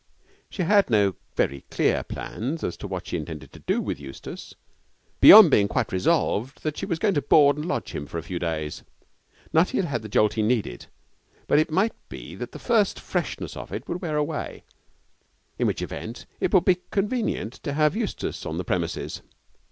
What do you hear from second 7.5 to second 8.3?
and lodge him for a